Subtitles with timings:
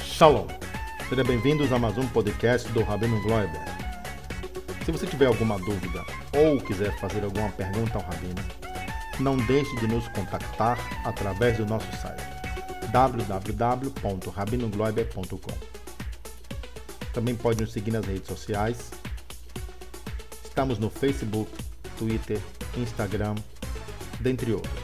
[0.00, 0.46] Shalom.
[1.08, 3.60] Sejam bem-vindos a mais um podcast do Rabino Gloiber.
[4.84, 8.40] Se você tiver alguma dúvida ou quiser fazer alguma pergunta ao Rabino,
[9.18, 12.22] não deixe de nos contactar através do nosso site
[12.92, 15.77] www.rabinogloiber.com.
[17.18, 18.92] Também pode nos seguir nas redes sociais.
[20.44, 21.50] Estamos no Facebook,
[21.98, 22.38] Twitter,
[22.76, 23.34] Instagram,
[24.20, 24.80] dentre outros.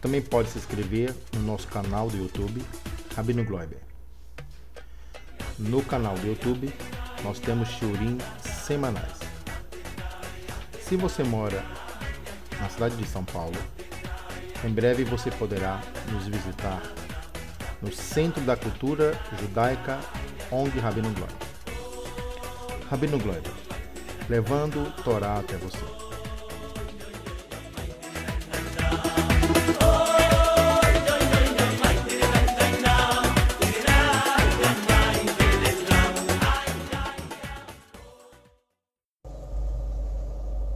[0.00, 2.60] Também pode se inscrever no nosso canal do YouTube
[3.14, 3.78] Rabino Gloiber.
[5.56, 6.74] No canal do YouTube,
[7.22, 8.18] nós temos shiurim
[8.66, 9.20] semanais.
[10.80, 11.64] Se você mora
[12.60, 13.56] na cidade de São Paulo,
[14.64, 15.80] em breve você poderá
[16.10, 16.82] nos visitar
[17.80, 20.00] no Centro da Cultura Judaica
[20.52, 21.36] ONG Rabino Gloiber.
[22.90, 23.52] Rabino Gloiber,
[24.28, 25.78] levando Torá até você.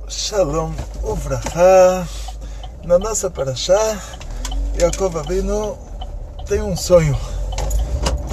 [0.09, 2.09] Shalom Uvraha.
[2.83, 3.77] Na nossa paraxá,
[4.81, 5.77] Yaakov Avinu
[6.47, 7.15] tem um sonho.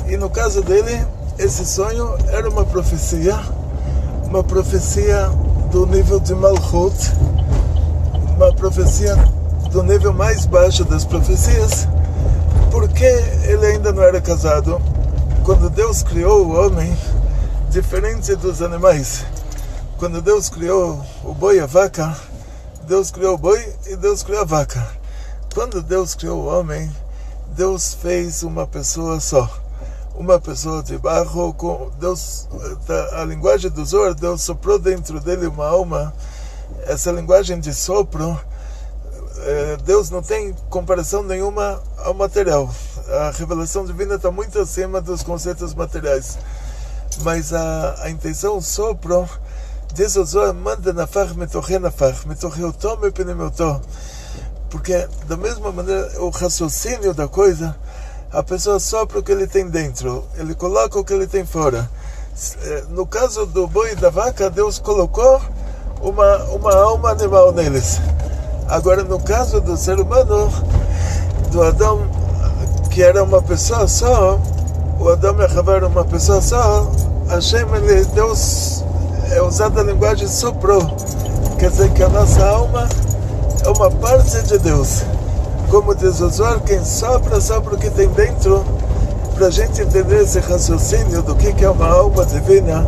[0.08, 1.06] E no caso dele,
[1.44, 3.38] esse sonho era uma profecia,
[4.24, 5.28] uma profecia
[5.72, 6.96] do nível de Malchut,
[8.38, 9.14] uma profecia
[9.70, 11.86] do nível mais baixo das profecias,
[12.72, 13.04] porque
[13.44, 14.82] ele ainda não era casado.
[15.44, 16.98] Quando Deus criou o homem,
[17.70, 19.26] diferente dos animais,
[19.98, 22.16] quando Deus criou o boi e a vaca,
[22.88, 24.82] Deus criou o boi e Deus criou a vaca.
[25.54, 26.90] Quando Deus criou o homem,
[27.50, 29.63] Deus fez uma pessoa só.
[30.16, 32.48] Uma pessoa de barro, com Deus,
[33.14, 36.14] a linguagem do Zor, Deus soprou dentro dele uma alma.
[36.86, 38.40] Essa linguagem de sopro,
[39.40, 42.70] eh, Deus não tem comparação nenhuma ao material.
[43.10, 46.38] A revelação divina está muito acima dos conceitos materiais.
[47.22, 49.28] Mas a, a intenção sopro
[49.94, 53.80] Diz o Zohar, manda nafar metorre nafar, metorre otome penemeuto.
[54.68, 57.76] Porque, da mesma maneira, o raciocínio da coisa,
[58.34, 61.88] a pessoa sopra o que ele tem dentro, ele coloca o que ele tem fora.
[62.90, 65.40] No caso do boi e da vaca, Deus colocou
[66.02, 68.02] uma, uma alma animal neles.
[68.68, 70.52] Agora, no caso do ser humano,
[71.52, 72.08] do Adão,
[72.90, 74.40] que era uma pessoa só,
[75.00, 76.92] o Adão e a Havá era uma pessoa só,
[77.30, 78.84] Hashem, ele, Deus
[79.30, 80.82] é usada a linguagem soprou,
[81.60, 82.90] quer dizer que a nossa alma
[83.64, 85.04] é uma parte de Deus.
[85.74, 88.64] Como diz o Zohar, quem sopra, sopra o que tem dentro,
[89.34, 92.86] para a gente entender esse raciocínio do que é uma alma divina.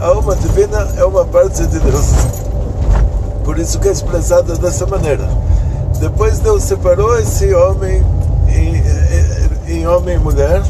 [0.00, 2.06] A alma divina é uma parte de Deus.
[3.44, 5.28] Por isso que é expressada dessa maneira.
[6.00, 8.02] Depois Deus separou esse homem
[8.48, 10.62] em, em, em homem e mulher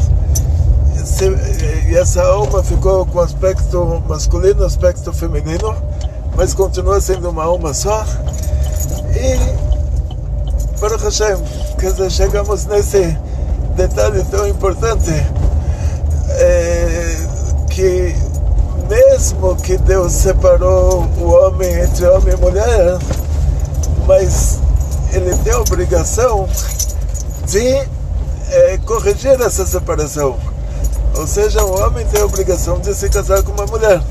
[1.89, 5.77] e essa alma ficou com aspecto masculino, aspecto feminino,
[6.34, 8.05] mas continua sendo uma alma só.
[9.15, 9.66] E
[10.78, 11.37] para Hashem,
[11.78, 13.16] dizer, chegamos nesse
[13.75, 15.10] detalhe tão importante
[16.31, 17.16] é,
[17.70, 18.14] que
[18.88, 22.98] mesmo que Deus separou o homem entre homem e mulher,
[24.06, 24.59] mas
[25.12, 26.48] ele tem a obrigação
[27.47, 27.66] de
[28.50, 30.36] é, corrigir essa separação
[31.19, 34.03] ou seja, o homem tem a obrigação de se casar com uma mulher.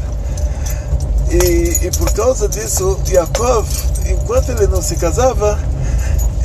[1.29, 3.67] E, e por causa disso, Yaakov,
[4.09, 5.59] enquanto ele não se casava,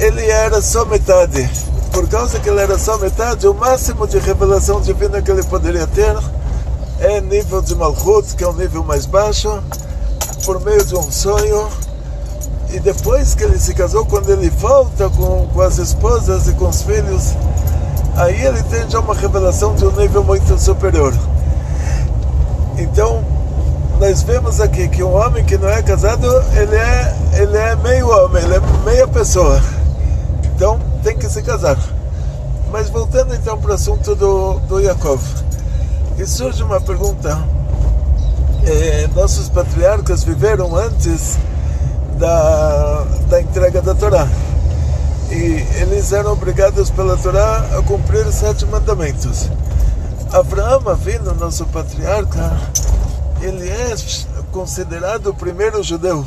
[0.00, 1.48] ele era só metade.
[1.92, 5.86] Por causa que ele era só metade, o máximo de revelação divina que ele poderia
[5.86, 6.16] ter
[7.00, 9.62] é nível de Malchut, que é o nível mais baixo,
[10.44, 11.68] por meio de um sonho.
[12.70, 16.68] E depois que ele se casou, quando ele volta com, com as esposas e com
[16.68, 17.34] os filhos,
[18.16, 21.12] aí ele tem já uma revelação de um nível muito superior.
[22.78, 23.22] Então,
[23.98, 28.08] nós vemos aqui que um homem que não é casado, ele é, ele é meio
[28.08, 29.60] homem, ele é meia pessoa.
[30.60, 31.78] Então, tem que se casar.
[32.70, 35.22] Mas voltando então para o assunto do, do Yaakov.
[36.18, 37.42] E surge uma pergunta.
[38.66, 41.38] Eh, nossos patriarcas viveram antes
[42.18, 44.28] da, da entrega da Torá
[45.30, 49.48] e eles eram obrigados pela Torá a cumprir os sete mandamentos.
[50.30, 52.60] Abraão, vindo nosso patriarca,
[53.40, 53.94] ele é
[54.52, 56.26] considerado o primeiro judeu,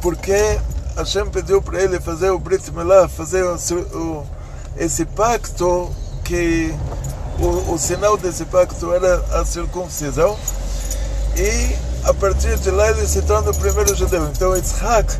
[0.00, 0.60] porque
[0.96, 4.26] Hashem pediu para ele fazer o Brit Milá, fazer o, o,
[4.76, 5.90] esse pacto
[6.24, 6.74] que
[7.38, 10.36] o, o sinal desse pacto era a circuncisão
[11.36, 11.74] e
[12.04, 14.26] a partir de lá ele se torna o primeiro judeu.
[14.26, 15.16] Então Isaac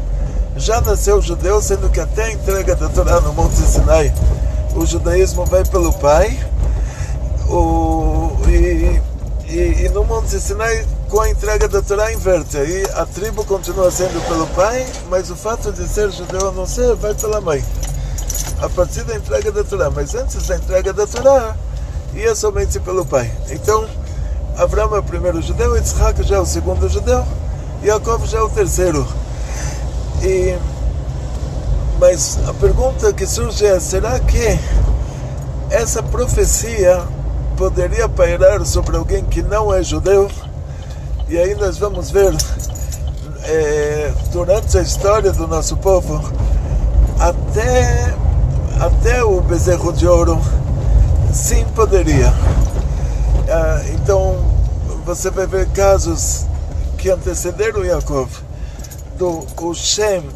[0.56, 4.12] já nasceu judeu, sendo que até a entrega da Torá no Monte Sinai,
[4.74, 6.38] o judaísmo vai pelo pai.
[7.48, 9.00] O, e,
[9.48, 12.56] e, e no Monte Sinai, com a entrega da Torá, inverte.
[12.56, 16.64] Aí a tribo continua sendo pelo pai, mas o fato de ser judeu ou não
[16.64, 17.62] ser, vai pela mãe.
[18.62, 19.90] A partir da entrega da Torá.
[19.90, 21.54] Mas antes da entrega da Torá,
[22.14, 23.30] ia somente pelo pai.
[23.50, 23.86] Então,
[24.56, 27.22] Abraão é o primeiro judeu, Isaac já é o segundo judeu,
[27.84, 29.06] Jacob já é o terceiro.
[30.22, 30.56] E,
[32.00, 34.58] mas a pergunta que surge é: será que
[35.68, 37.02] essa profecia
[37.58, 40.30] poderia pairar sobre alguém que não é judeu?
[41.32, 42.30] E aí nós vamos ver,
[43.44, 46.22] é, durante a história do nosso povo,
[47.18, 48.14] até,
[48.78, 50.38] até o bezerro de ouro,
[51.32, 52.30] sim poderia.
[53.48, 54.44] Ah, então,
[55.06, 56.44] você vai ver casos
[56.98, 58.28] que antecederam Yaakov,
[59.16, 60.28] do o Shem,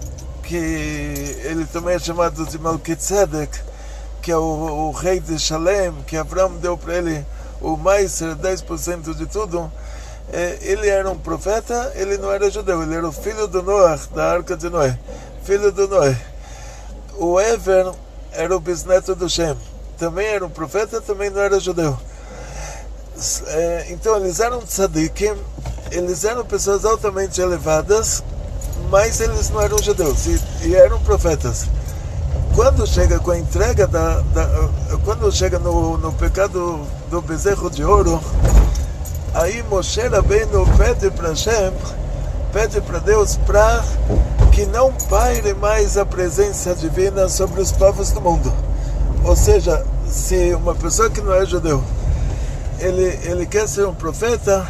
[0.45, 3.61] que ele também é chamado de Melchizedek,
[4.23, 7.23] que é o, o rei de Shalem, que Abraão deu para ele
[7.61, 9.71] o mais 10% de tudo,
[10.61, 14.32] ele era um profeta, ele não era judeu, ele era o filho do Noach, da
[14.32, 14.99] arca de Noé,
[15.44, 16.17] filho do Noé.
[17.17, 17.93] O Ever
[18.32, 19.56] era o bisneto do Shem,
[19.99, 21.96] também era um profeta, também não era judeu.
[23.46, 25.34] É, então eles eram tzadikim,
[25.90, 28.23] eles eram pessoas altamente elevadas,
[28.90, 30.26] mas eles não eram judeus
[30.62, 31.67] e eram profetas.
[32.55, 34.49] Quando chega com a entrega da, da
[35.05, 38.20] quando chega no, no pecado do bezerro de ouro,
[39.37, 41.73] aí Moshe Rabbeinu pede para Hashem,
[42.53, 43.85] pede para Deus para
[44.53, 48.53] que não paire mais a presença divina sobre os povos do mundo.
[49.25, 51.83] Ou seja, se uma pessoa que não é judeu
[52.79, 54.67] ele, ele quer ser um profeta,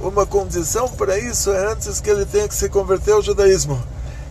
[0.00, 3.80] uma condição para isso é antes que ele tenha que se converter ao judaísmo.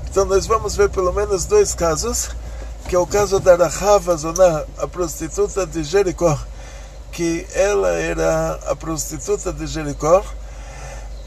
[0.10, 2.30] Então nós vamos ver pelo menos dois casos,
[2.88, 6.38] que é o caso da Rahava Zoná, a prostituta de Jericó,
[7.12, 10.24] que ela era a prostituta de Jericó,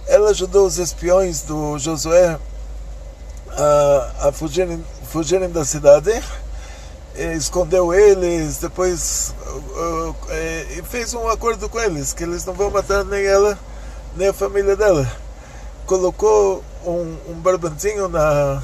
[0.06, 2.38] ela ajudou os espiões do Josué
[3.50, 6.22] a, a fugirem, fugirem da cidade,
[7.36, 10.16] escondeu eles, depois uh,
[10.78, 13.58] e fez um acordo com eles, que eles não vão matar nem ela,
[14.16, 15.10] nem a família dela.
[15.86, 18.62] Colocou um, um barbantinho na,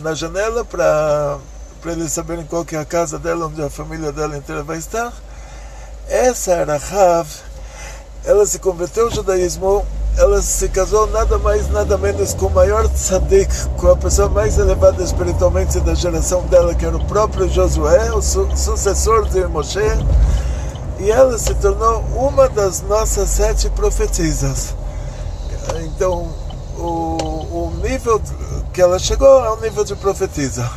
[0.00, 1.38] na janela para
[1.86, 5.12] eles saberem qual que é a casa dela, onde a família dela inteira vai estar.
[6.10, 7.26] Essa era Rav,
[8.24, 9.86] ela se converteu ao judaísmo
[10.16, 14.58] ela se casou nada mais, nada menos com o maior tzadik, com a pessoa mais
[14.58, 19.80] elevada espiritualmente da geração dela, que era o próprio Josué, o su sucessor de Moshe,
[20.98, 24.74] e ela se tornou uma das nossas sete profetisas.
[25.86, 26.28] Então,
[26.76, 28.20] o, o nível
[28.74, 30.70] que ela chegou é o nível de profetisa.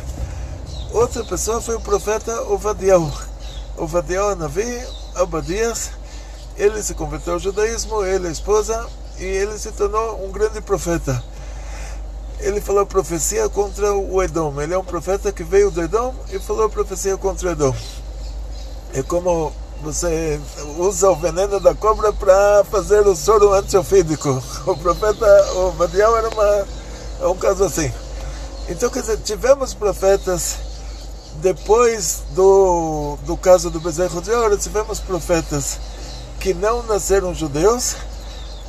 [0.92, 3.10] Outra pessoa foi o profeta Ovadiel.
[3.76, 4.80] Ovadiel Navi,
[5.14, 5.90] Abadias,
[6.56, 8.86] ele se converteu ao judaísmo, ele e a esposa,
[9.18, 11.22] e ele se tornou um grande profeta.
[12.40, 14.60] Ele falou profecia contra o Edom.
[14.60, 17.74] Ele é um profeta que veio do Edom e falou profecia contra o Edom.
[18.92, 19.52] É como
[19.82, 20.40] você
[20.78, 24.42] usa o veneno da cobra para fazer o soro antiofídico.
[24.66, 26.66] O profeta, o era uma,
[27.20, 27.92] é um caso assim.
[28.68, 30.56] Então, quer dizer, tivemos profetas
[31.40, 35.78] depois do, do caso do bezerro de ouro, tivemos profetas
[36.40, 37.96] que não nasceram judeus,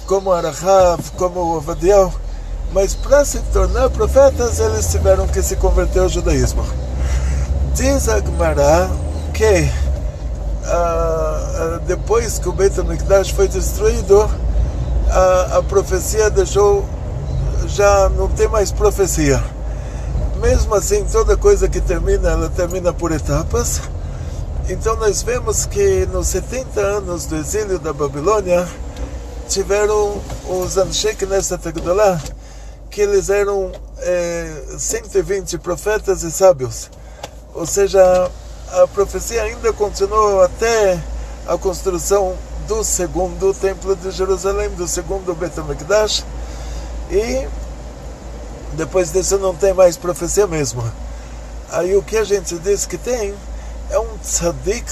[0.05, 2.13] como Arahav, como Ovadiel,
[2.73, 6.65] mas para se tornar profetas eles tiveram que se converter ao judaísmo.
[7.73, 8.89] Diz Agmará
[9.33, 9.69] que
[10.65, 14.29] ah, depois que o Beit HaMikdash foi destruído,
[15.09, 16.85] a, a profecia deixou,
[17.67, 19.43] já não tem mais profecia.
[20.45, 23.81] Mesmo assim, toda coisa que termina, ela termina por etapas.
[24.69, 28.67] Então nós vemos que nos 70 anos do exílio da Babilônia,
[29.49, 32.21] tiveram os Anshek nessa Tegdolá,
[32.91, 36.91] que eles eram é, 120 profetas e sábios.
[37.55, 38.29] Ou seja,
[38.71, 40.99] a profecia ainda continuou até
[41.47, 42.35] a construção
[42.67, 46.23] do segundo templo de Jerusalém, do segundo Bet HaMikdash,
[47.09, 47.47] e
[48.75, 50.83] depois disso não tem mais profecia mesmo.
[51.71, 53.33] Aí o que a gente diz que tem
[53.89, 54.85] é um tzadik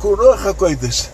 [0.00, 1.10] kuroch HaKoidesh.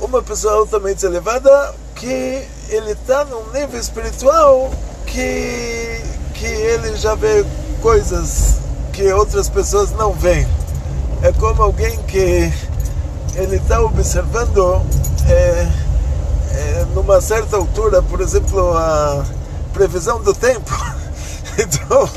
[0.00, 4.70] Uma pessoa altamente elevada que ele está num nível espiritual
[5.06, 6.00] que,
[6.34, 7.44] que ele já vê
[7.82, 8.56] coisas
[8.92, 10.46] que outras pessoas não veem.
[11.22, 12.52] É como alguém que
[13.34, 14.82] ele está observando
[15.28, 15.68] é,
[16.52, 19.24] é, numa certa altura, por exemplo, a
[19.72, 20.70] previsão do tempo.
[21.60, 22.10] então,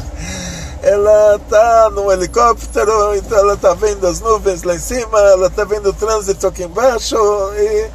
[0.81, 5.63] ela está no helicóptero, então ela está vendo as nuvens lá em cima, ela está
[5.63, 7.15] vendo o trânsito aqui embaixo.
[7.55, 7.89] E,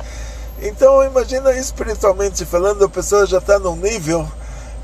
[0.63, 4.27] então, imagina espiritualmente falando, a pessoa já está num nível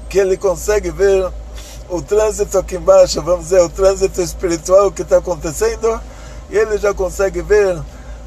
[0.09, 1.31] que ele consegue ver
[1.89, 6.01] o trânsito aqui embaixo, vamos dizer, o trânsito espiritual que está acontecendo,
[6.51, 7.81] e ele já consegue ver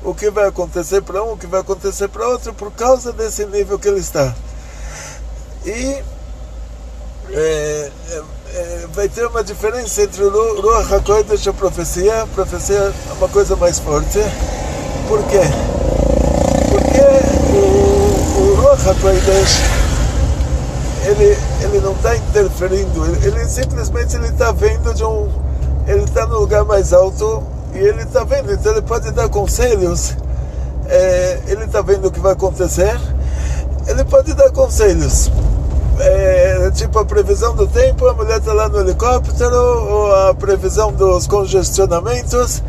[0.04, 3.46] o que vai acontecer para um, o que vai acontecer para outro, por causa desse
[3.46, 4.36] nível que ele está.
[5.66, 6.04] E
[7.34, 8.22] é, é,
[8.54, 12.22] é, vai ter uma diferença entre o Ruach HaKodesh e a profecia.
[12.24, 14.20] A profecia é uma coisa mais forte.
[15.08, 15.42] Por quê?
[16.70, 17.02] Porque
[17.54, 19.78] o, o Ruach HaKodesh
[21.06, 25.30] ele, ele não está interferindo, ele, ele simplesmente está vendo de um.
[25.88, 27.44] Ele está no lugar mais alto
[27.74, 30.16] e ele está vendo, então ele pode dar conselhos.
[30.90, 32.98] É, ele está vendo o que vai acontecer,
[33.88, 35.30] ele pode dar conselhos
[36.00, 40.92] é, tipo a previsão do tempo, a mulher está lá no helicóptero, ou a previsão
[40.92, 42.64] dos congestionamentos,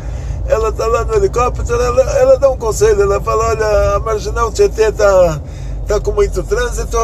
[0.47, 4.51] ela está lá no helicóptero, ela, ela dá um conselho, ela fala, olha, a Marginal
[4.51, 5.39] Tietê está
[5.87, 6.97] tá com muito trânsito,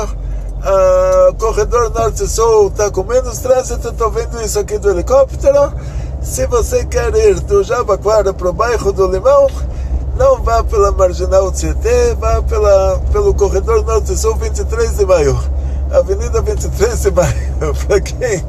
[1.29, 5.74] o corredor norte-sul está com menos trânsito, estou vendo isso aqui do helicóptero,
[6.22, 9.48] se você quer ir do Jabaquara para o bairro do Limão,
[10.17, 15.54] não vá pela Marginal Tietê, vá pela, pelo corredor norte-sul 23 de maio
[15.96, 18.44] Avenida 23 de Maio, para quem,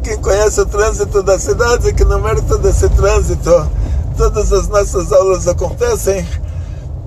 [0.00, 3.68] quem conhece o trânsito da cidade, que no mérito desse trânsito,
[4.16, 6.24] todas as nossas aulas acontecem,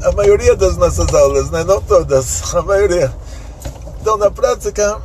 [0.04, 1.64] a maioria das nossas aulas, né?
[1.64, 3.14] não todas, a maioria.
[4.02, 4.98] Então, na prática,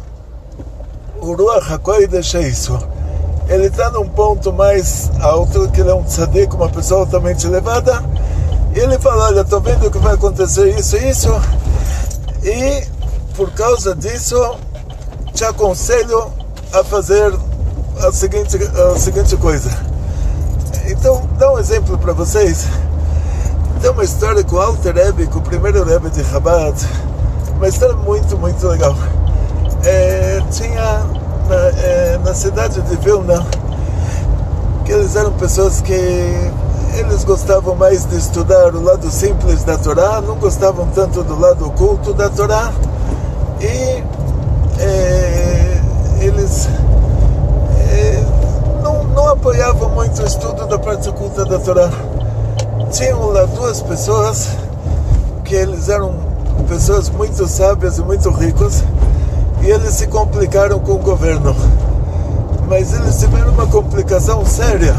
[1.20, 2.76] o Ruach HaKodesh é isso.
[3.48, 8.02] Ele está num ponto mais alto, que ele é um tzadik, uma pessoa altamente elevada,
[8.74, 11.30] e ele fala, olha, estou vendo que vai acontecer isso e isso,
[12.42, 12.99] e
[13.36, 14.56] por causa disso,
[15.32, 16.30] te aconselho
[16.72, 17.32] a fazer
[18.02, 19.70] a seguinte, a seguinte coisa.
[20.86, 22.66] Então, dá um exemplo para vocês.
[23.80, 26.74] Tem uma história com o Alter Rebbe, com o primeiro Rebbe de Chabad,
[27.56, 28.94] uma história muito, muito legal.
[29.84, 31.04] É, tinha
[31.48, 33.46] na, é, na cidade de Vilna,
[34.84, 40.20] que eles eram pessoas que eles gostavam mais de estudar o lado simples da Torá,
[40.20, 42.72] não gostavam tanto do lado oculto da Torá
[43.60, 44.02] e
[44.80, 45.80] é,
[46.20, 46.68] eles
[47.90, 48.24] é,
[48.82, 51.90] não, não apoiavam muito o estudo da parte oculta da Torá.
[52.90, 54.48] Tinham lá duas pessoas
[55.44, 56.14] que eles eram
[56.68, 58.82] pessoas muito sábias e muito ricos
[59.62, 61.54] e eles se complicaram com o governo.
[62.68, 64.94] Mas eles tiveram uma complicação séria.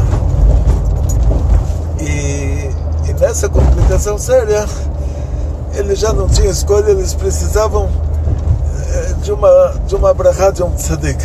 [2.00, 2.70] E,
[3.08, 4.66] e nessa complicação séria,
[5.74, 7.88] eles já não tinham escolha, eles precisavam
[9.22, 11.22] de uma, de uma brachá de um tzadik.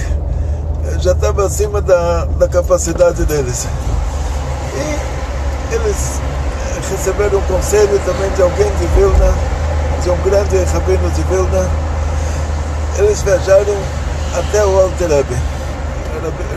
[1.00, 3.68] Já estava acima da, da capacidade deles.
[4.76, 6.22] E eles
[6.90, 9.34] receberam um conselho também de alguém de Vilna,
[10.04, 11.70] de um grande rabino de Vilna.
[12.98, 13.78] Eles viajaram
[14.34, 15.36] até o Alter Rebbe,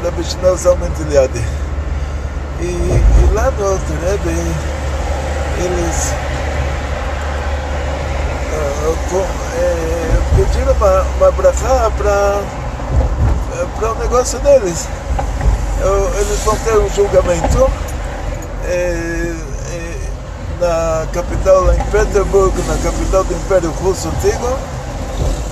[0.04, 1.44] Rabbi Shneur Zalman Gileadi.
[2.60, 4.30] E, e lá no Alter Rebbe,
[5.58, 6.12] eles
[8.52, 9.26] uh,
[9.56, 14.86] é, pediram uma, uma brachá para o negócio deles.
[16.18, 17.70] Eles vão ter um julgamento
[18.66, 19.34] é,
[19.72, 19.96] é,
[20.60, 24.58] na capital, em Petersburg, na capital do Império Russo Antigo,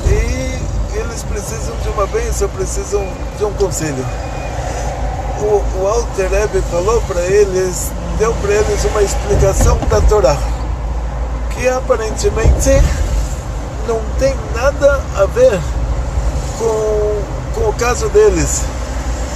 [0.07, 3.07] e eles precisam de uma bênção, precisam
[3.39, 4.05] de um conselho.
[5.41, 10.37] O, o Alter Rebbe falou para eles, deu para eles uma explicação da Torá,
[11.51, 12.71] que aparentemente
[13.89, 15.59] não tem nada a ver
[16.59, 17.23] com,
[17.55, 18.61] com o caso deles.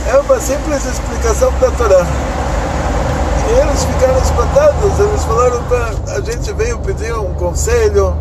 [0.07, 2.07] É uma simples explicação da Torá.
[3.49, 8.15] E eles ficaram espantados, eles falaram para a gente veio pedir um conselho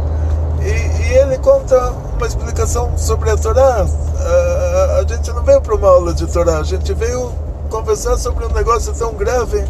[0.62, 3.86] e, e, ele conta uma explicação sobre a Torá.
[3.86, 7.34] A, a gente não veio para uma aula de Torá, a gente veio
[7.70, 9.66] conversar sobre um negócio tão grave.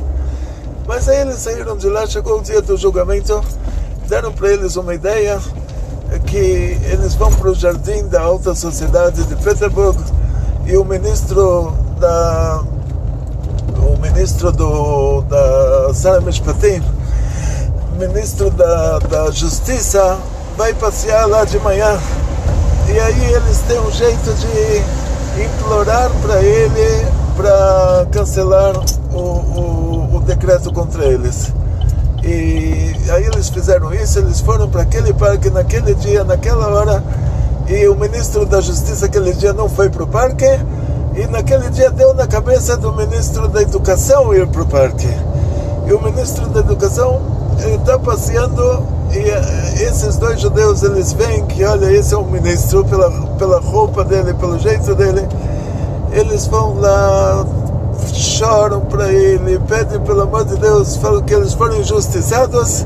[0.88, 3.44] Mas aí eles saíram de lá, chegou o dia do julgamento,
[4.08, 5.39] deram para eles uma ideia,
[6.25, 10.00] que eles vão para o jardim da alta sociedade de Petersburg
[10.66, 12.63] e o ministro da
[13.78, 16.22] o ministro do da Sara
[18.00, 20.18] ministro da, da Justiça
[20.58, 22.00] vai passear lá de manhã
[22.88, 28.74] e aí eles têm um jeito de implorar para ele para cancelar
[29.13, 31.54] o, o, o decreto contra eles.
[32.24, 37.04] E aí eles fizeram isso, eles foram para aquele parque naquele dia, naquela hora,
[37.68, 40.46] e o ministro da Justiça aquele dia não foi para o parque,
[41.16, 45.10] e naquele dia deu na cabeça do ministro da Educação ir para o parque.
[45.88, 47.20] E o ministro da Educação
[47.60, 52.84] está passeando e eh, esses dois judeus eles veem que olha esse é um ministro
[52.86, 55.28] pela pela roupa dele pelo jeito dele
[56.12, 57.46] eles vão lá
[58.13, 62.86] choram para ele pedem pelo amor de Deus falam que eles foram injustiçados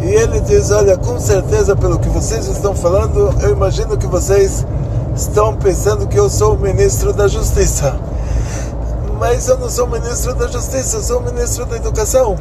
[0.00, 4.66] e ele diz olha com certeza pelo que vocês estão falando eu imagino que vocês
[5.16, 7.96] estão pensando que eu sou o ministro da justiça
[9.18, 12.36] mas eu não sou ministro da justiça sou ministro da educação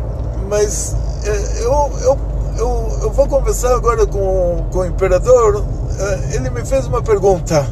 [0.50, 0.96] mas
[1.26, 5.64] eh, eu, eu eu, eu vou conversar agora com, com o imperador.
[6.00, 7.66] É, ele me fez uma pergunta.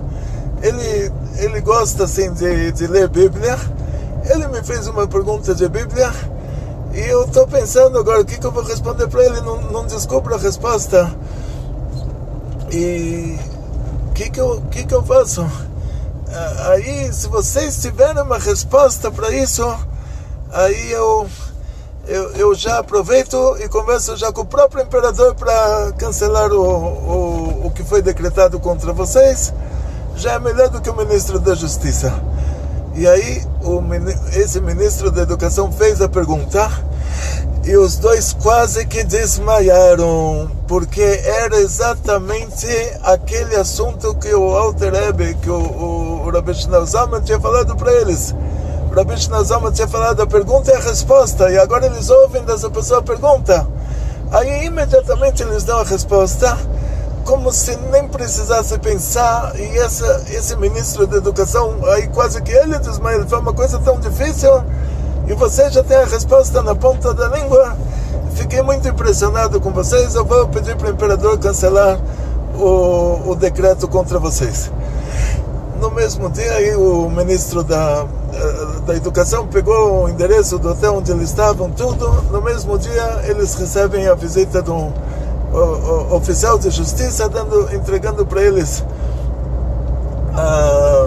[0.62, 3.58] Ele, ele gosta assim de, de ler Bíblia.
[4.32, 6.10] Ele me fez uma pergunta de Bíblia.
[6.94, 9.42] E eu estou pensando agora o que, que eu vou responder para ele.
[9.42, 11.14] Não, não descubro a resposta.
[12.72, 13.38] E
[14.10, 15.46] o que, que, eu, que, que eu faço?
[16.30, 19.64] É, aí, se vocês tiverem uma resposta para isso,
[20.50, 21.28] aí eu
[22.08, 27.68] eu, eu já aproveito e converso já com o próprio imperador para cancelar o, o,
[27.68, 29.54] o que foi decretado contra vocês.
[30.16, 32.14] Já é melhor do que o ministro da Justiça.
[32.96, 33.82] E aí o,
[34.36, 36.70] esse ministro da Educação fez a pergunta
[37.64, 42.68] e os dois quase que desmaiaram, porque era exatamente
[43.04, 46.54] aquele assunto que o Alter Ebe, que o, o, o Rabbi
[46.86, 48.34] Zalman tinha falado para eles
[48.94, 53.00] Rabi Shnazama tinha falado a pergunta e a resposta, e agora eles ouvem dessa pessoa
[53.00, 53.66] a pergunta.
[54.30, 56.58] Aí imediatamente eles dão a resposta,
[57.26, 62.78] como se nem precisasse pensar, e essa, esse ministro da educação, aí quase que ele
[62.80, 64.64] desmaia, foi uma coisa tão difícil,
[65.28, 67.76] e você já tem a resposta na ponta da língua.
[68.34, 72.00] Fiquei muito impressionado com vocês, eu vou pedir para o imperador cancelar
[72.56, 74.72] o, o decreto contra vocês
[75.82, 81.12] no mesmo dia o ministro da, eh, da Educação pegou o endereço do hotel onde
[81.12, 82.08] eles estavam, tudo.
[82.32, 84.94] No mesmo dia eles recebem a visita de um
[86.12, 88.84] oficial de justiça, dando, entregando para eles
[90.32, 91.06] uh,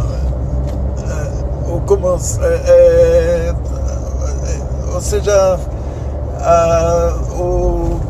[1.69, 3.55] uh, como, é,
[4.93, 5.59] ou seja,
[6.41, 8.01] uh, o,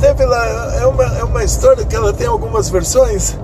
[0.00, 3.36] teve lá, é uma, é uma história que ela tem algumas versões,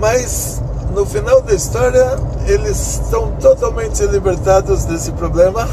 [0.00, 0.60] mas
[0.94, 5.68] no final da história, eles estão totalmente libertados desse problema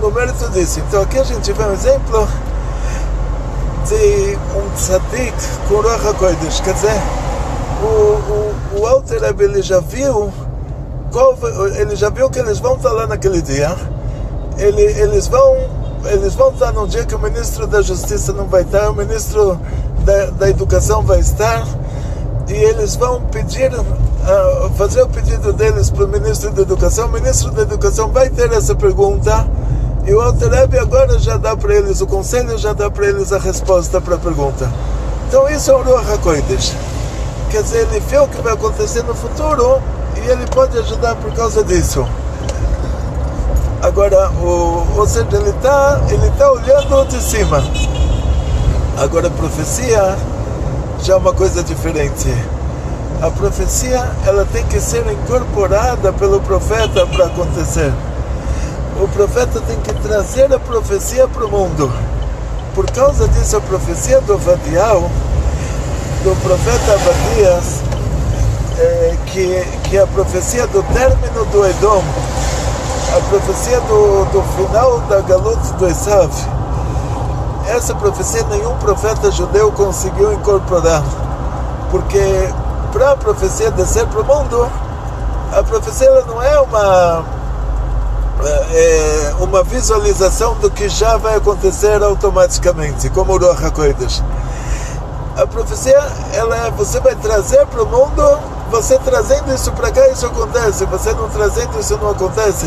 [0.00, 0.80] no mérito disso.
[0.80, 2.26] Então aqui a gente vê um exemplo
[3.88, 5.34] de um tzadik
[5.68, 6.60] com Rocha Kodesh.
[6.60, 7.02] Quer dizer,
[7.82, 10.32] o, o, o Alter Rebbe, ele já viu
[11.12, 11.36] qual,
[11.76, 13.76] ele já viu que eles vão estar lá naquele dia.
[14.58, 15.54] Ele, eles vão
[16.06, 19.58] eles vão estar num dia que o ministro da Justiça não vai estar, o ministro
[20.04, 21.66] da, da Educação vai estar,
[22.48, 23.72] e eles vão pedir
[24.76, 27.06] fazer o pedido deles para o ministro da Educação.
[27.06, 29.46] O ministro da Educação vai ter essa pergunta
[30.06, 33.38] e o Alter agora já dá para eles, o conselho já dá para eles a
[33.38, 34.70] resposta para a pergunta.
[35.28, 36.74] Então isso é o Ruach HaKodesh.
[37.50, 39.80] Quer dizer, ele vê o que vai acontecer no futuro
[40.16, 42.06] e ele pode ajudar por causa disso.
[43.82, 47.62] Agora, o, ou seja, ele está ele tá olhando de cima.
[48.98, 50.16] Agora, a profecia
[51.02, 52.32] já é uma coisa diferente
[53.22, 57.92] a profecia ela tem que ser incorporada pelo profeta para acontecer.
[58.98, 61.92] O profeta tem que trazer a profecia para o mundo.
[62.74, 65.10] Por causa disso, a profecia do Vadial,
[66.24, 67.82] do profeta Abadias,
[68.78, 72.02] é, que, que é a profecia do término do Edom,
[73.16, 76.30] a profecia do, do final da Galut do Esav,
[77.68, 81.02] essa profecia nenhum profeta judeu conseguiu incorporar,
[81.90, 82.48] porque
[82.92, 84.70] para a profecia descer para o mundo,
[85.52, 87.35] a profecia não é uma
[88.46, 94.22] é, é uma visualização do que já vai acontecer automaticamente, como o Ruach HaKodesh.
[95.36, 95.98] A profecia,
[96.32, 98.38] ela é, você vai trazer para o mundo,
[98.70, 102.66] você trazendo isso para cá, isso acontece, você não trazendo isso não acontece.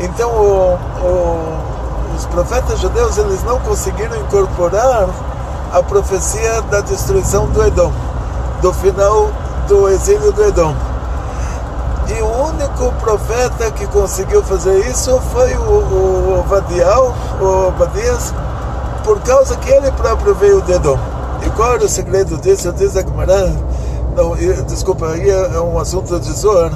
[0.00, 5.08] Então, o, o, os profetas judeus, eles não conseguiram incorporar
[5.72, 7.92] a profecia da destruição do Edom
[8.60, 9.30] do final
[9.68, 10.74] do exílio do Edom.
[12.08, 18.32] E o único profeta que conseguiu fazer isso foi o, o, o Vadial, o Badias,
[19.04, 20.98] por causa que ele próprio veio de Edom.
[21.44, 22.72] E qual era o segredo disso?
[22.72, 23.52] Diz a Gemara,
[24.16, 24.34] não,
[24.66, 26.72] desculpa, aí é um assunto de Zohar.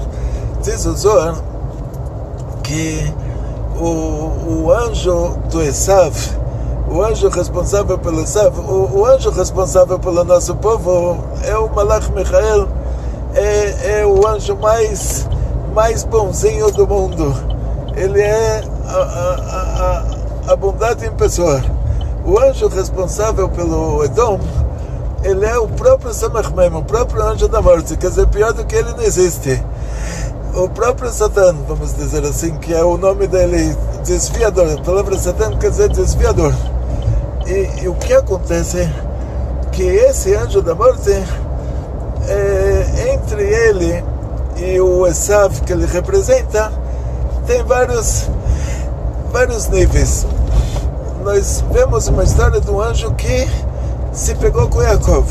[0.62, 1.34] Diz o Zohar
[2.62, 3.12] que
[3.78, 6.14] o, o anjo do Esav,
[6.88, 12.12] o anjo responsável pelo Esav, o, o, anjo responsável pelo nosso povo é o Malach
[12.12, 12.68] Michael,
[13.34, 15.28] é, é o anjo mais,
[15.74, 17.34] mais bonzinho do mundo.
[17.96, 21.62] Ele é a, a, a, a bondade em pessoa.
[22.24, 24.38] O anjo responsável pelo Edom,
[25.22, 28.74] ele é o próprio Samachmem, o próprio anjo da morte, quer dizer, pior do que
[28.74, 29.62] ele não existe.
[30.54, 34.78] O próprio Satan, vamos dizer assim, que é o nome dele, desviador.
[34.78, 36.52] A palavra Satan quer dizer desviador.
[37.46, 38.90] E, e o que acontece?
[39.70, 41.10] Que esse anjo da morte,
[42.28, 42.59] é,
[43.00, 44.04] entre ele
[44.56, 46.72] e o Esav que ele representa,
[47.46, 48.28] tem vários,
[49.32, 50.26] vários níveis.
[51.24, 53.48] Nós vemos uma história um anjo que
[54.12, 55.24] se pegou com Jacob.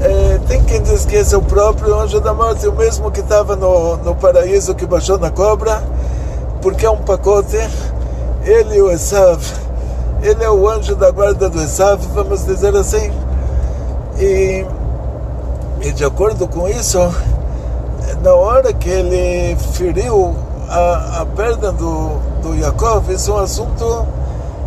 [0.00, 3.20] É, tem quem diz que esse é o próprio anjo da morte, o mesmo que
[3.20, 5.82] estava no, no paraíso que baixou na cobra,
[6.62, 7.58] porque é um pacote.
[8.44, 9.42] Ele e o Esav,
[10.22, 13.10] ele é o anjo da guarda do Esav, vamos dizer assim.
[14.18, 14.64] E,
[15.80, 16.98] e de acordo com isso,
[18.22, 20.34] na hora que ele feriu
[20.68, 24.06] a, a perna do, do Jacob, isso é um assunto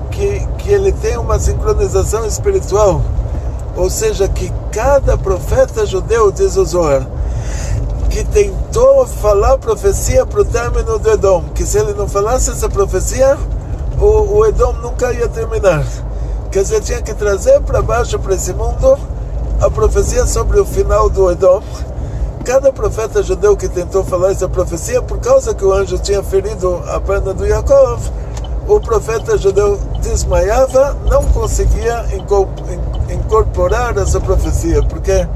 [0.09, 3.01] que, que ele tem uma sincronização espiritual.
[3.75, 7.05] Ou seja, que cada profeta judeu, diz o Zohar,
[8.09, 12.69] que tentou falar profecia para o término do Edom, que se ele não falasse essa
[12.69, 13.37] profecia,
[13.99, 15.83] o, o Edom nunca ia terminar.
[16.51, 18.97] Quer dizer, tinha que trazer para baixo, para esse mundo,
[19.61, 21.61] a profecia sobre o final do Edom.
[22.43, 26.81] Cada profeta judeu que tentou falar essa profecia, por causa que o anjo tinha ferido
[26.87, 28.01] a perna do Yaakov,
[28.67, 32.03] o profeta judeu desmaiava, não conseguia
[33.09, 35.27] incorporar essa profecia, porque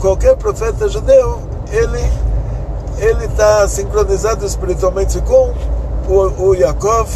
[0.00, 1.38] qualquer profeta judeu,
[1.70, 2.30] ele
[2.98, 5.54] ele está sincronizado espiritualmente com
[6.06, 7.08] o, o Yaakov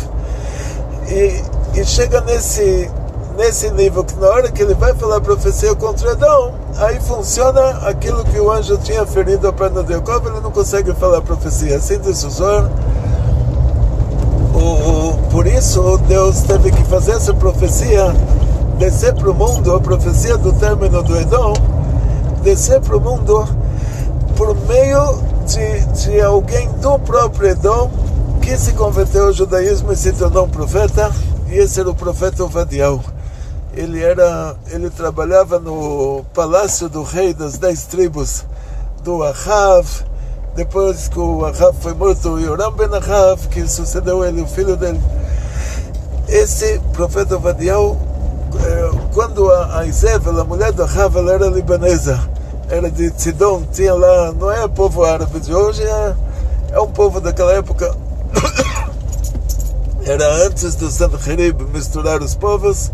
[1.09, 1.43] e,
[1.79, 2.91] e chega nesse
[3.37, 7.89] nesse nível que na hora que ele vai falar a profecia contra Edom, aí funciona
[7.89, 11.23] aquilo que o anjo tinha ferido a perna de Jacob, ele não consegue falar a
[11.23, 11.77] profecia.
[11.77, 12.71] Assim diz o Zor,
[14.55, 18.15] o, por isso Deus teve que fazer essa profecia,
[18.79, 21.55] descer para o mundo, a profecia do término do Edom,
[22.43, 23.49] descer para o mundo
[24.37, 27.91] por meio de, de alguém do próprio Edom
[28.41, 31.11] que se converteu ao judaísmo e se tornou um profeta,
[31.49, 33.01] e esse era o profeta Ovadiel.
[33.77, 38.45] Ele era, ele trabalhava no palácio do rei das dez tribos
[39.03, 39.85] do Ahav,
[40.55, 45.01] depois que o Ahav foi morto, Yoram ben Ahav, que sucedeu ele, o filho dele.
[46.29, 47.99] Esse profeta Vadiel,
[48.65, 52.21] eh, quando a Isabel, a mulher do Ahav, ela era libanesa,
[52.69, 56.15] era de Sidon, tinha lá, não é povo árabe de hoje, é,
[56.71, 57.93] é um povo daquela época.
[60.07, 62.93] era antes do Sanherib misturar os povos.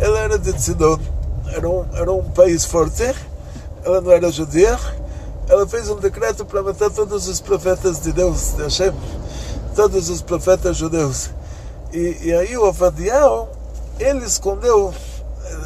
[0.00, 0.98] Ela era de Sidon,
[1.52, 3.14] era um, era um país forte,
[3.84, 4.78] ela não era judia.
[5.46, 8.94] Ela fez um decreto para matar todos os profetas de Deus, de Hashem,
[9.76, 11.30] todos os profetas judeus.
[11.92, 13.50] E, e aí o Avadiel,
[13.98, 14.94] ele escondeu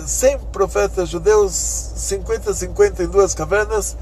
[0.04, 3.96] 100 eh, profetas judeus, 50, 50 em duas cavernas.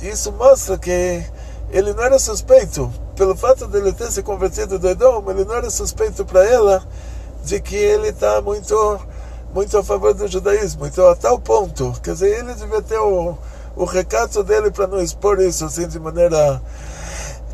[0.00, 1.24] Isso mostra que
[1.70, 5.56] ele não era suspeito, pelo fato de ele ter se convertido do Edom, ele não
[5.56, 6.86] era suspeito para ela
[7.44, 9.00] de que ele está muito,
[9.54, 10.86] muito a favor do judaísmo.
[10.86, 13.36] Então, a tal ponto, quer dizer, ele devia ter o
[13.78, 16.60] o recato dele para não expor isso assim de maneira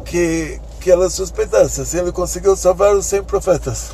[0.07, 1.83] que, que ela suspeitasse.
[1.83, 3.93] Assim ele conseguiu salvar os 100 profetas.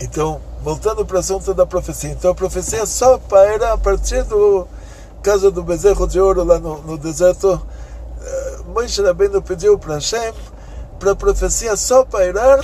[0.00, 2.10] Então, voltando para o assunto da profecia.
[2.10, 4.68] Então, a profecia só paira a partir do
[5.20, 7.60] caso do bezerro de ouro lá no, no deserto.
[8.20, 10.32] Uh, Moisés Rabbeinu pediu para Hashem
[10.98, 12.60] para a profecia só pairar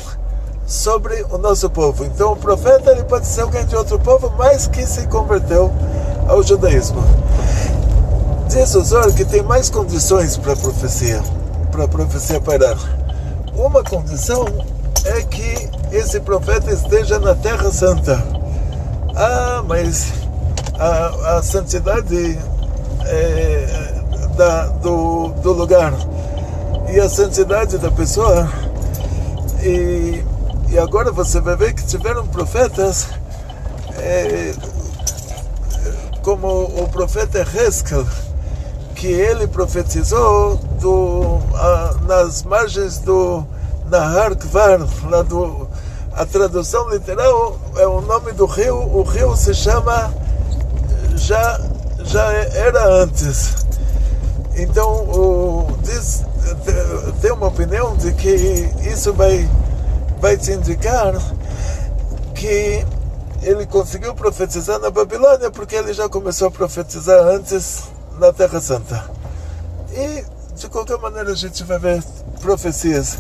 [0.67, 2.05] sobre o nosso povo.
[2.05, 5.73] Então, o profeta ele pode ser alguém de outro povo, mas que se converteu
[6.29, 7.03] ao judaísmo.
[8.49, 11.23] Diz o Zohar que tem mais condições para a profecia,
[11.71, 12.77] para a profecia parar.
[13.55, 14.45] Uma condição
[15.05, 18.23] é que esse profeta esteja na Terra Santa.
[19.15, 20.13] Ah, mas
[20.79, 22.39] a, a santidade
[23.05, 23.95] é,
[24.37, 25.93] da, do, do lugar
[26.93, 28.49] e a santidade da pessoa.
[29.63, 30.23] E,
[30.69, 33.09] e agora você vai ver que tiveram profetas
[33.99, 34.55] é,
[36.23, 38.07] como o profeta Heskel
[38.95, 41.39] que ele profetizou do,
[42.07, 43.47] nas margens do
[43.91, 45.69] Nahar Kvar, lá do,
[46.13, 50.13] a tradução literal é o nome do rio, o rio se chama
[51.15, 51.61] já
[52.03, 53.67] já era antes.
[54.55, 56.25] Então o, diz,
[57.21, 59.49] tem uma opinião de que isso vai
[60.21, 61.15] vai te indicar
[62.35, 62.85] que
[63.43, 67.85] ele conseguiu profetizar na Babilônia porque ele já começou a profetizar antes
[68.19, 69.05] na Terra Santa.
[69.93, 70.25] E
[70.55, 72.03] de qualquer maneira a gente vai ver
[72.41, 73.19] profecias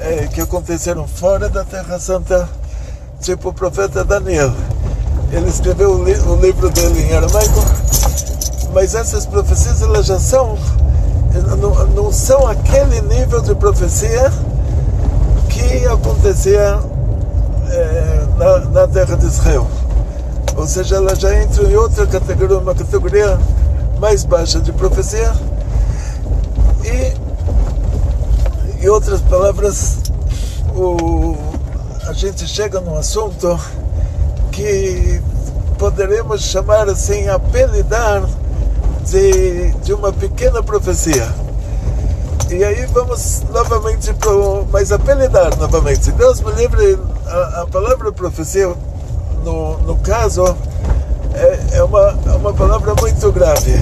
[0.00, 2.48] é, que aconteceram fora da Terra Santa,
[3.20, 4.52] tipo o profeta Daniel.
[5.32, 7.60] Ele escreveu o, li o livro dele em aramaico,
[8.72, 10.58] mas essas profecias elas já são
[11.58, 14.30] não, não são aquele nível de profecia
[15.54, 16.80] que acontecia
[17.70, 19.66] é, na, na, terra de Israel.
[20.56, 23.38] Ou seja, ela já entra em outra categoria, uma categoria
[24.00, 25.32] mais baixa de profecia.
[26.84, 27.14] E,
[28.84, 29.98] em outras palavras,
[30.74, 31.36] o,
[32.06, 33.58] a gente chega num assunto
[34.50, 35.22] que
[35.78, 38.24] poderemos chamar assim, apelidar
[39.06, 41.43] de, de uma pequena profecia.
[42.50, 44.30] E aí vamos novamente para
[44.70, 46.12] mas apelidar novamente.
[46.12, 48.72] Deus me livre, a, a palavra profecia,
[49.44, 50.44] no, no caso,
[51.34, 53.74] é, é uma, é uma palavra muito grave.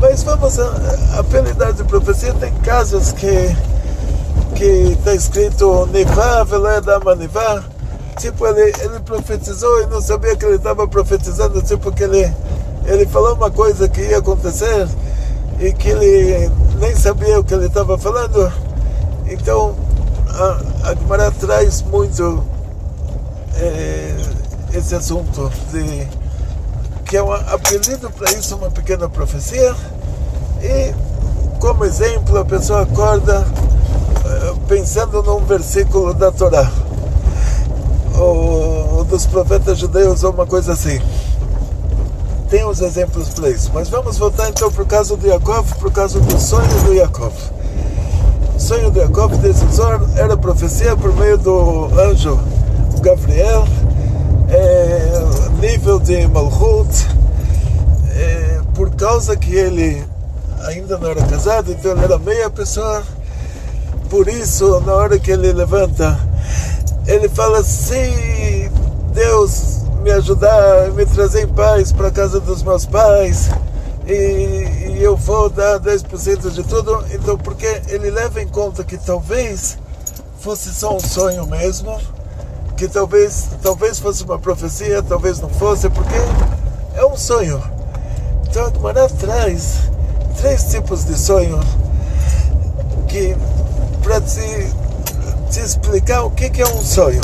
[0.00, 0.58] Mas vamos
[1.18, 2.32] apelidar de profecia.
[2.34, 3.54] Tem casos que
[4.54, 7.64] que está escrito Nivá, Veledama Nivá.
[8.18, 12.32] Tipo, ele, ele profetizou e não sabia que ele estava profetizando, tipo que ele,
[12.86, 14.86] ele falou uma coisa que ia acontecer
[15.58, 16.50] e que ele
[16.82, 18.52] nem sabia o que ele estava falando.
[19.28, 19.76] Então,
[20.28, 22.42] a, a Gemara traz muito
[23.54, 24.16] é,
[24.74, 26.08] esse assunto de
[27.04, 29.76] que é um apelido para isso uma pequena profecia.
[30.60, 30.92] E
[31.60, 33.46] como exemplo a pessoa acorda
[34.24, 36.68] é, pensando num versículo da Torá.
[38.18, 41.00] Ou dos profetas judeus ou uma coisa assim
[42.52, 43.70] tem os exemplos para isso.
[43.72, 46.94] Mas vamos voltar então para o caso de Jacob, para o caso do sonho do
[46.94, 47.32] Jacob.
[48.54, 52.38] O sonho de Jacob decisor era profecia por meio do anjo
[53.00, 53.66] Gabriel,
[54.50, 55.24] é,
[55.62, 57.08] nível de Malchut,
[58.14, 60.04] é, por causa que ele
[60.66, 63.02] ainda não era casado, então ele era meia pessoa.
[64.10, 66.20] Por isso, na hora que ele levanta,
[67.06, 68.70] ele fala assim:
[69.14, 73.48] Deus me ajudar, me trazer em paz para a casa dos meus pais
[74.04, 77.04] e, e eu vou dar 10% de tudo.
[77.12, 79.78] Então, porque ele leva em conta que talvez
[80.40, 81.96] fosse só um sonho mesmo,
[82.76, 86.16] que talvez, talvez fosse uma profecia, talvez não fosse, porque
[86.96, 87.62] é um sonho.
[88.48, 89.88] Então, a Gemara traz
[90.40, 91.60] três tipos de sonho
[93.06, 93.36] que
[94.02, 94.72] para te,
[95.48, 97.20] te explicar o que, que é um sonho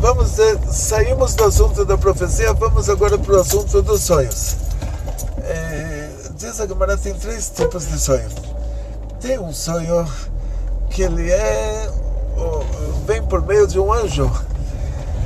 [0.00, 0.30] vamos
[0.72, 4.56] saímos do assunto da profecia, vamos agora para o assunto dos sonhos.
[5.44, 8.28] É, diz a Gemara tem três tipos de sonho.
[9.20, 10.06] Tem um sonho
[10.88, 11.90] que ele é
[13.06, 14.30] vem por meio de um anjo.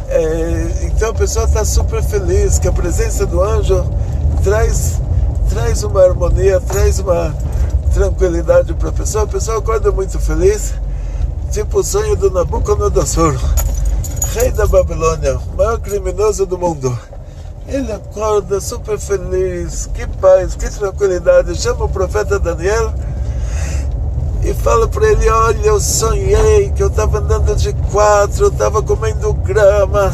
[0.08, 3.84] É, então a pessoa está super feliz que a presença do anjo
[4.42, 5.00] traz
[5.48, 7.32] traz uma harmonia, traz uma
[7.92, 9.24] tranquilidade para a pessoa.
[9.24, 10.74] A pessoa acorda muito feliz,
[11.52, 13.38] tipo o sonho do Nabucodonosor
[14.35, 16.99] rei da Babilônia, o maior criminoso do mundo.
[17.68, 21.55] Ele acorda super feliz, que paz, que tranquilidade.
[21.55, 22.92] Chama o profeta Daniel
[24.42, 28.83] e fala para ele: Olha, eu sonhei que eu estava andando de quatro, eu estava
[28.83, 30.12] comendo grama.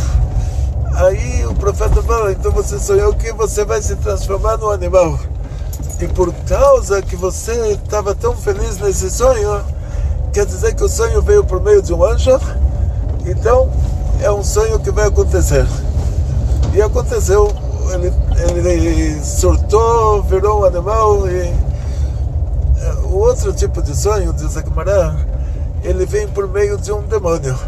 [0.97, 5.19] Aí o profeta fala: Então você sonhou que você vai se transformar num animal.
[5.99, 9.63] E por causa que você estava tão feliz nesse sonho,
[10.31, 12.39] quer dizer que o sonho veio por meio de um anjo?
[13.25, 13.71] Então
[14.23, 15.67] é um sonho que vai acontecer.
[16.75, 17.51] E aconteceu,
[17.93, 18.13] ele,
[18.57, 25.17] ele surtou, virou um animal e é, o outro tipo de sonho, diz Akmará,
[25.83, 27.59] ele vem por meio de um demônio.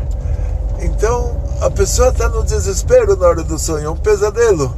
[0.81, 4.75] Então a pessoa está no desespero na hora do sonho, é um pesadelo.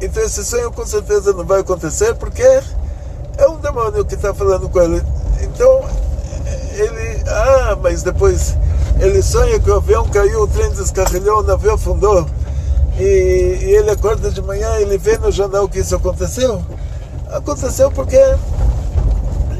[0.00, 4.68] Então esse sonho com certeza não vai acontecer porque é um demônio que está falando
[4.68, 5.02] com ele.
[5.42, 5.84] Então
[6.74, 8.54] ele, ah, mas depois
[9.00, 12.26] ele sonha que o avião caiu, o trem descarrilhou, o navio afundou.
[12.98, 13.02] E,
[13.62, 16.60] e ele acorda de manhã, ele vê no jornal que isso aconteceu.
[17.30, 18.18] Aconteceu porque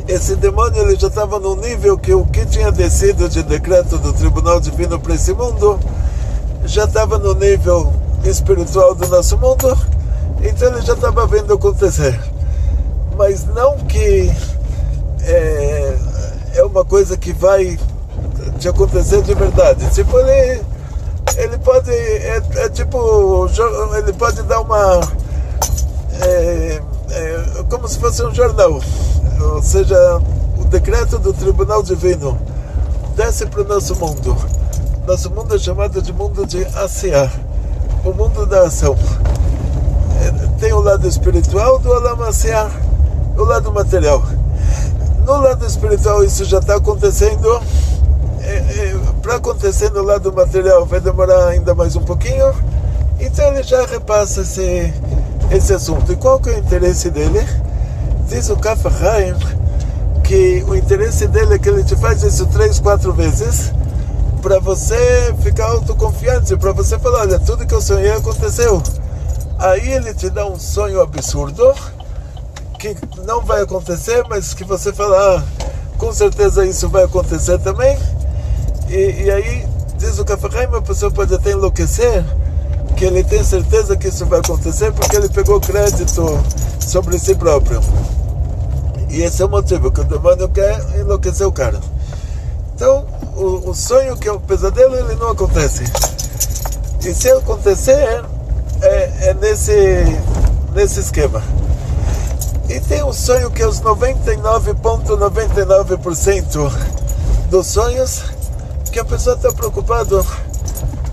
[0.09, 4.13] esse demônio ele já estava num nível que o que tinha descido de decreto do
[4.13, 5.79] Tribunal Divino para esse mundo
[6.65, 7.93] já estava no nível
[8.25, 9.77] espiritual do nosso mundo,
[10.43, 12.19] então ele já estava vendo acontecer.
[13.17, 14.33] Mas não que
[15.23, 15.99] é,
[16.55, 17.79] é uma coisa que vai
[18.59, 19.89] de acontecer de verdade.
[19.91, 20.63] Tipo, ele,
[21.37, 21.91] ele pode.
[21.91, 23.49] É, é tipo.
[23.97, 25.01] Ele pode dar uma.
[26.21, 26.81] É,
[27.11, 28.81] é, como se fosse um jornal.
[29.41, 30.21] Ou seja,
[30.59, 32.39] o decreto do Tribunal Divino
[33.15, 34.37] desce para o nosso mundo.
[35.07, 37.31] Nosso mundo é chamado de mundo de Asiá.
[38.05, 38.97] o mundo da ação.
[40.21, 42.71] É, tem o lado espiritual do Alamaciar,
[43.37, 44.23] o lado material.
[45.25, 47.61] No lado espiritual isso já está acontecendo.
[48.49, 52.51] É, é, Para acontecer no lado material vai demorar ainda mais um pouquinho.
[53.21, 54.93] Então ele já repassa esse,
[55.51, 56.11] esse assunto.
[56.11, 57.47] E qual que é o interesse dele?
[58.27, 59.35] Diz o Kaf Haim
[60.25, 63.71] que o interesse dele é que ele te faz isso três, quatro vezes
[64.41, 68.83] para você ficar autoconfiante, para você falar, olha, tudo que eu sonhei aconteceu.
[69.59, 71.75] Aí ele te dá um sonho absurdo
[72.79, 75.43] que não vai acontecer, mas que você fala, ah,
[75.99, 77.99] com certeza isso vai acontecer também.
[78.89, 79.67] E, e aí
[79.99, 82.25] diz o Kafahaim, a pessoa pode até enlouquecer,
[82.97, 86.41] que ele tem certeza que isso vai acontecer porque ele pegou crédito
[86.81, 87.81] sobre si próprio.
[89.11, 91.79] E esse é o motivo que o demônio quer enlouquecer o cara.
[92.75, 93.05] Então,
[93.37, 95.85] o, o sonho que é o pesadelo, ele não acontece.
[97.05, 98.25] E se acontecer,
[98.81, 100.05] é, é nesse,
[100.75, 101.43] nesse esquema.
[102.69, 106.73] E tem um sonho que é os 99,99%
[107.51, 108.38] dos sonhos
[108.99, 110.27] a pessoa está preocupado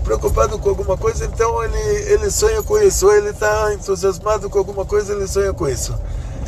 [0.06, 4.56] preocupado com alguma coisa, então ele, ele sonha com isso, ou ele está entusiasmado com
[4.56, 5.92] alguma coisa, ele sonha com isso.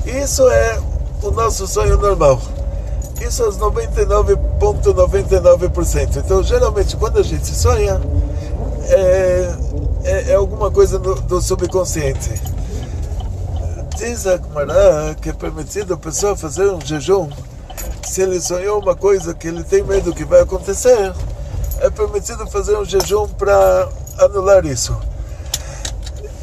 [0.06, 0.80] Isso é
[1.22, 2.40] o nosso sonho normal.
[3.20, 6.18] Isso é os 99,99%.
[6.18, 8.00] Então, geralmente, quando a gente sonha,
[8.88, 9.56] é,
[10.04, 12.40] é, é alguma coisa do, do, subconsciente.
[13.96, 14.38] Diz a
[15.20, 17.28] que é permitido a pessoa fazer um jejum
[18.06, 21.12] se ele sonhou uma coisa que ele tem medo que vai acontecer.
[21.80, 23.88] É permitido fazer um jejum para
[24.18, 24.98] anular isso.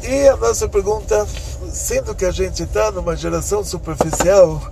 [0.02, 1.26] E a nossa pergunta,
[1.72, 4.62] sendo que a gente está numa geração superficial,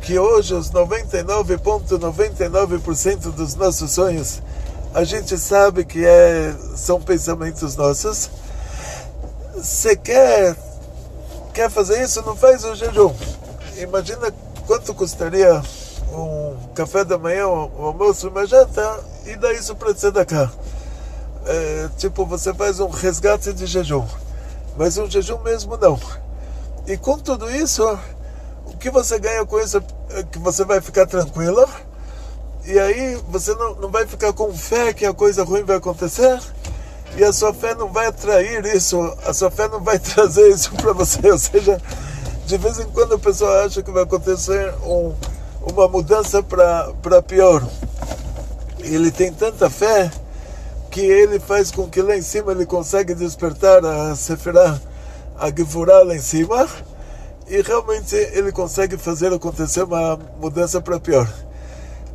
[0.00, 4.42] que hoje os 99,99% ,99 dos nossos sonhos
[4.94, 8.30] a gente sabe que é, são pensamentos nossos.
[9.62, 10.54] Se quer,
[11.54, 13.14] quer fazer isso, não faz o jejum.
[13.78, 14.32] Imagina
[14.66, 15.62] quanto custaria
[16.12, 20.50] um café da manhã, um almoço, uma janta e dá isso para cá.
[21.44, 24.06] É, tipo, você faz um resgate de jejum,
[24.76, 25.98] mas um jejum mesmo não.
[26.86, 27.84] E com tudo isso,
[28.66, 31.68] o que você ganha com isso é que você vai ficar tranquilo
[32.64, 36.40] e aí você não, não vai ficar com fé que a coisa ruim vai acontecer
[37.16, 40.72] e a sua fé não vai atrair isso, a sua fé não vai trazer isso
[40.72, 41.30] para você.
[41.30, 41.80] Ou seja,
[42.46, 45.12] de vez em quando a pessoa acha que vai acontecer um,
[45.62, 47.62] uma mudança para pior.
[48.82, 50.10] Ele tem tanta fé
[50.90, 54.80] que ele faz com que lá em cima ele consegue despertar a Sefirah,
[55.38, 56.68] a Gevurah lá em cima
[57.48, 61.28] e realmente ele consegue fazer acontecer uma mudança para pior.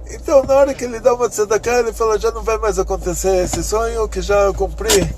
[0.10, 3.44] Então, na hora que ele dá uma tzedakah, ele fala, já não vai mais acontecer
[3.44, 5.14] esse sonho, que já cumpri,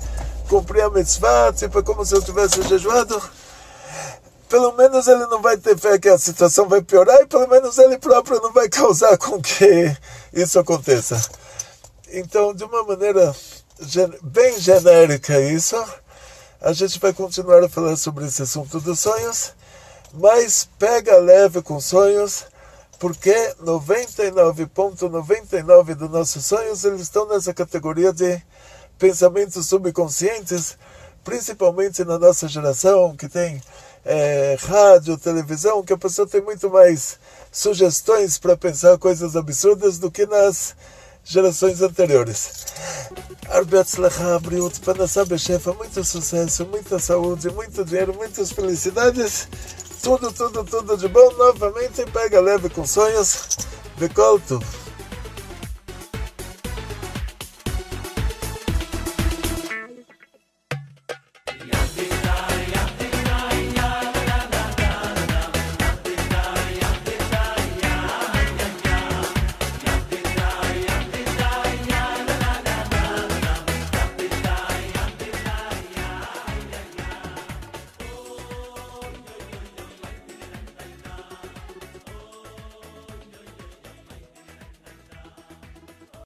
[0.48, 3.20] cumpri a mitzvah, tipo, é como se eu tivesse jejuado.
[4.50, 7.78] Pelo menos ele não vai ter fé que a situação vai piorar e pelo menos
[7.78, 9.96] ele próprio não vai causar com que
[10.34, 11.18] isso aconteça.
[12.12, 13.34] Então, de uma maneira
[14.22, 15.82] bem genérica isso,
[16.60, 19.54] a gente vai continuar a falar sobre esse assunto dos sonhos
[20.12, 22.46] mas pega leve com sonhos,
[22.98, 28.42] porque 99,99% ,99 dos nossos sonhos eles estão nessa categoria de
[28.98, 30.76] pensamentos subconscientes,
[31.24, 33.62] principalmente na nossa geração, que tem
[34.04, 37.18] é, rádio, televisão, que a pessoa tem muito mais
[37.50, 40.74] sugestões para pensar coisas absurdas do que nas
[41.24, 42.66] gerações anteriores.
[45.74, 49.48] Muito sucesso, muita saúde, muito dinheiro, muitas felicidades
[50.02, 51.30] tudo, tudo, tudo de bom.
[51.32, 53.48] Novamente, pega leve com sonhos.
[53.98, 54.60] Becolto.